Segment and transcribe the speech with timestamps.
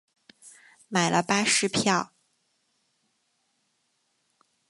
[0.87, 2.11] 买了巴士票